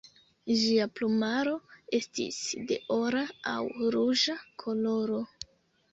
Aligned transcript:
Ĝia 0.61 0.87
plumaro 0.99 1.53
estis 1.99 2.39
de 2.71 2.79
ora 2.97 3.23
aŭ 3.55 3.61
ruĝa 3.97 4.37
koloro. 4.65 5.25